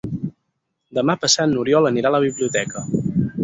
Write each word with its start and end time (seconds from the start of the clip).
Demà 0.99 1.17
passat 1.25 1.53
n'Oriol 1.53 1.91
anirà 1.93 2.11
a 2.11 2.15
la 2.19 2.25
biblioteca. 2.27 2.87